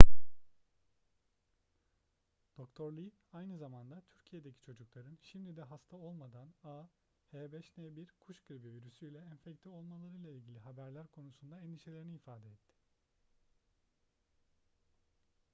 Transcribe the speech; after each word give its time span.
dr. 2.57 2.91
lee 2.97 3.11
aynı 3.33 3.57
zamanda 3.57 4.01
türkiye'deki 4.07 4.61
çocukların 4.61 5.17
şimdi 5.21 5.57
de 5.57 5.61
hasta 5.61 5.95
olmadan 5.97 6.53
ah5n1 6.63 8.07
kuş 8.19 8.41
gribi 8.43 8.73
virüsüyle 8.73 9.17
enfekte 9.31 9.69
olmalarıyla 9.69 10.29
ilgili 10.29 10.59
haberler 10.59 11.07
konusunda 11.07 11.59
endişelerini 11.61 12.15
ifade 12.15 12.47
etti 12.51 12.73